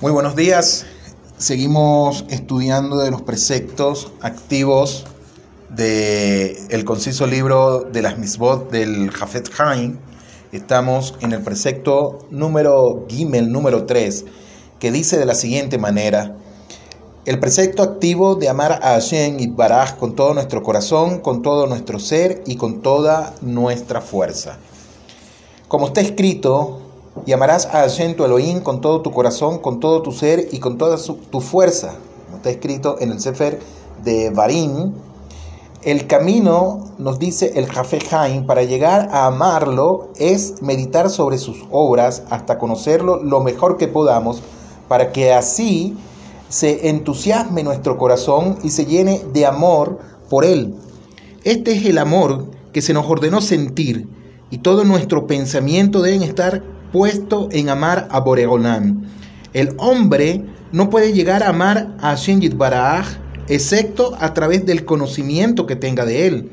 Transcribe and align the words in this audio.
Muy 0.00 0.12
buenos 0.12 0.36
días. 0.36 0.86
Seguimos 1.38 2.24
estudiando 2.28 2.98
de 2.98 3.10
los 3.10 3.22
preceptos 3.22 4.12
activos 4.20 5.04
del 5.70 6.56
el 6.68 6.84
conciso 6.84 7.26
libro 7.26 7.80
de 7.80 8.02
las 8.02 8.16
misbot 8.16 8.70
del 8.70 9.10
Jafet 9.10 9.50
Haim. 9.58 9.98
Estamos 10.52 11.16
en 11.20 11.32
el 11.32 11.42
precepto 11.42 12.28
número 12.30 13.06
Gimel, 13.08 13.50
número 13.50 13.86
3, 13.86 14.24
que 14.78 14.92
dice 14.92 15.18
de 15.18 15.26
la 15.26 15.34
siguiente 15.34 15.78
manera: 15.78 16.36
El 17.24 17.40
precepto 17.40 17.82
activo 17.82 18.36
de 18.36 18.48
amar 18.48 18.74
a 18.74 18.90
Hashem 18.92 19.40
y 19.40 19.48
Baraj 19.48 19.96
con 19.96 20.14
todo 20.14 20.32
nuestro 20.32 20.62
corazón, 20.62 21.18
con 21.18 21.42
todo 21.42 21.66
nuestro 21.66 21.98
ser 21.98 22.44
y 22.46 22.54
con 22.54 22.82
toda 22.82 23.34
nuestra 23.40 24.00
fuerza. 24.00 24.58
Como 25.66 25.88
está 25.88 26.02
escrito, 26.02 26.82
y 27.26 27.32
amarás 27.32 27.66
a 27.66 27.80
Hashem 27.80 28.14
tu 28.14 28.24
Elohim 28.24 28.60
con 28.60 28.80
todo 28.80 29.02
tu 29.02 29.10
corazón, 29.10 29.58
con 29.58 29.80
todo 29.80 30.02
tu 30.02 30.12
ser 30.12 30.48
y 30.52 30.58
con 30.58 30.78
toda 30.78 30.96
tu 31.30 31.40
fuerza. 31.40 31.94
Como 32.26 32.36
está 32.38 32.50
escrito 32.50 32.96
en 33.00 33.10
el 33.10 33.20
Sefer 33.20 33.58
de 34.04 34.30
Barim. 34.30 34.92
El 35.82 36.06
camino, 36.06 36.90
nos 36.98 37.18
dice 37.18 37.52
el 37.54 37.66
Jafé 37.66 38.00
Haim, 38.10 38.46
para 38.46 38.64
llegar 38.64 39.08
a 39.12 39.26
amarlo 39.26 40.08
es 40.16 40.60
meditar 40.60 41.08
sobre 41.08 41.38
sus 41.38 41.64
obras 41.70 42.24
hasta 42.30 42.58
conocerlo 42.58 43.22
lo 43.22 43.40
mejor 43.40 43.76
que 43.76 43.86
podamos, 43.86 44.42
para 44.88 45.12
que 45.12 45.32
así 45.32 45.96
se 46.48 46.88
entusiasme 46.88 47.62
nuestro 47.62 47.96
corazón 47.96 48.58
y 48.62 48.70
se 48.70 48.86
llene 48.86 49.22
de 49.32 49.46
amor 49.46 49.98
por 50.28 50.44
él. 50.44 50.74
Este 51.44 51.72
es 51.72 51.86
el 51.86 51.98
amor 51.98 52.46
que 52.72 52.82
se 52.82 52.92
nos 52.92 53.06
ordenó 53.08 53.40
sentir 53.40 54.08
y 54.50 54.58
todo 54.58 54.84
nuestro 54.84 55.26
pensamiento 55.26 56.02
deben 56.02 56.22
estar 56.22 56.62
puesto 56.92 57.48
en 57.52 57.68
amar 57.68 58.08
a 58.10 58.20
Boreolán. 58.20 59.06
El 59.52 59.74
hombre 59.78 60.44
no 60.72 60.90
puede 60.90 61.12
llegar 61.12 61.42
a 61.42 61.50
amar 61.50 61.96
a 62.00 62.14
Shinjit 62.14 62.54
excepto 63.48 64.16
a 64.20 64.34
través 64.34 64.66
del 64.66 64.84
conocimiento 64.84 65.66
que 65.66 65.76
tenga 65.76 66.04
de 66.04 66.26
él. 66.26 66.50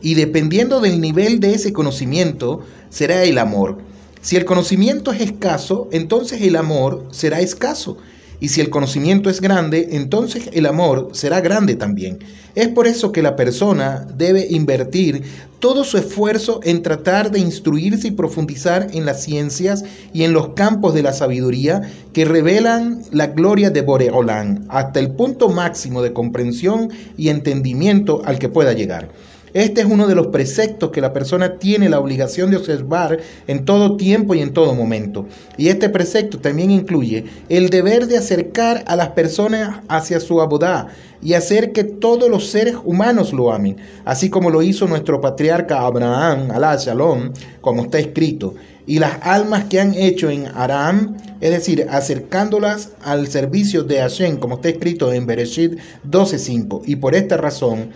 Y 0.00 0.14
dependiendo 0.14 0.80
del 0.80 1.00
nivel 1.00 1.40
de 1.40 1.54
ese 1.54 1.72
conocimiento, 1.72 2.60
será 2.90 3.24
el 3.24 3.38
amor. 3.38 3.78
Si 4.20 4.36
el 4.36 4.44
conocimiento 4.44 5.12
es 5.12 5.20
escaso, 5.20 5.88
entonces 5.92 6.42
el 6.42 6.56
amor 6.56 7.08
será 7.10 7.40
escaso. 7.40 7.98
Y 8.40 8.48
si 8.48 8.60
el 8.60 8.70
conocimiento 8.70 9.30
es 9.30 9.40
grande, 9.40 9.88
entonces 9.92 10.50
el 10.52 10.66
amor 10.66 11.10
será 11.12 11.40
grande 11.40 11.74
también. 11.74 12.18
Es 12.54 12.68
por 12.68 12.86
eso 12.86 13.12
que 13.12 13.22
la 13.22 13.36
persona 13.36 14.06
debe 14.16 14.46
invertir 14.48 15.22
todo 15.58 15.84
su 15.84 15.98
esfuerzo 15.98 16.60
en 16.62 16.82
tratar 16.82 17.30
de 17.30 17.38
instruirse 17.38 18.08
y 18.08 18.12
profundizar 18.12 18.88
en 18.92 19.04
las 19.04 19.22
ciencias 19.22 19.84
y 20.12 20.24
en 20.24 20.32
los 20.32 20.50
campos 20.50 20.94
de 20.94 21.02
la 21.02 21.12
sabiduría 21.12 21.82
que 22.12 22.24
revelan 22.24 23.02
la 23.10 23.28
gloria 23.28 23.70
de 23.70 23.82
Boreolán 23.82 24.64
hasta 24.68 25.00
el 25.00 25.10
punto 25.10 25.48
máximo 25.48 26.02
de 26.02 26.12
comprensión 26.12 26.90
y 27.16 27.28
entendimiento 27.28 28.22
al 28.24 28.38
que 28.38 28.48
pueda 28.48 28.72
llegar. 28.72 29.10
Este 29.54 29.80
es 29.80 29.86
uno 29.86 30.06
de 30.06 30.14
los 30.14 30.28
preceptos 30.28 30.90
que 30.90 31.00
la 31.00 31.12
persona 31.12 31.58
tiene 31.58 31.88
la 31.88 32.00
obligación 32.00 32.50
de 32.50 32.58
observar 32.58 33.18
en 33.46 33.64
todo 33.64 33.96
tiempo 33.96 34.34
y 34.34 34.40
en 34.40 34.52
todo 34.52 34.74
momento. 34.74 35.26
Y 35.56 35.68
este 35.68 35.88
precepto 35.88 36.38
también 36.38 36.70
incluye 36.70 37.24
el 37.48 37.70
deber 37.70 38.06
de 38.06 38.18
acercar 38.18 38.84
a 38.86 38.96
las 38.96 39.10
personas 39.10 39.80
hacia 39.88 40.20
su 40.20 40.40
abodá 40.40 40.88
y 41.22 41.34
hacer 41.34 41.72
que 41.72 41.84
todos 41.84 42.28
los 42.28 42.50
seres 42.50 42.76
humanos 42.84 43.32
lo 43.32 43.52
amen, 43.52 43.76
así 44.04 44.30
como 44.30 44.50
lo 44.50 44.62
hizo 44.62 44.86
nuestro 44.86 45.20
patriarca 45.20 45.80
Abraham, 45.80 46.50
Alá 46.50 46.76
Shalom, 46.76 47.32
como 47.60 47.84
está 47.84 47.98
escrito. 47.98 48.54
Y 48.86 49.00
las 49.00 49.18
almas 49.22 49.64
que 49.64 49.80
han 49.80 49.94
hecho 49.94 50.30
en 50.30 50.46
Aram, 50.46 51.16
es 51.40 51.50
decir, 51.50 51.86
acercándolas 51.90 52.90
al 53.02 53.26
servicio 53.26 53.82
de 53.82 53.98
Hashem, 53.98 54.36
como 54.36 54.56
está 54.56 54.68
escrito 54.68 55.12
en 55.12 55.26
Bereshit 55.26 55.78
12.5. 56.08 56.82
Y 56.86 56.96
por 56.96 57.16
esta 57.16 57.36
razón, 57.36 57.90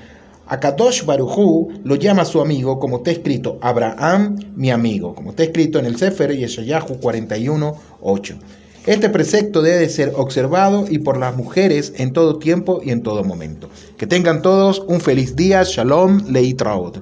Akadosh 0.50 1.04
Barujú 1.04 1.68
lo 1.84 1.94
llama 1.94 2.24
su 2.24 2.40
amigo, 2.40 2.80
como 2.80 2.96
está 2.96 3.12
escrito, 3.12 3.58
Abraham, 3.62 4.36
mi 4.56 4.72
amigo, 4.72 5.14
como 5.14 5.30
está 5.30 5.44
escrito 5.44 5.78
en 5.78 5.86
el 5.86 5.96
Sefer 5.96 6.36
Yeshayahu 6.36 6.98
41.8. 7.00 8.36
Este 8.84 9.10
precepto 9.10 9.62
debe 9.62 9.88
ser 9.88 10.12
observado 10.16 10.86
y 10.90 10.98
por 10.98 11.18
las 11.18 11.36
mujeres 11.36 11.92
en 11.98 12.12
todo 12.12 12.40
tiempo 12.40 12.80
y 12.82 12.90
en 12.90 13.04
todo 13.04 13.22
momento. 13.22 13.70
Que 13.96 14.08
tengan 14.08 14.42
todos 14.42 14.82
un 14.88 15.00
feliz 15.00 15.36
día. 15.36 15.62
Shalom, 15.62 16.26
Leitraud. 16.28 16.96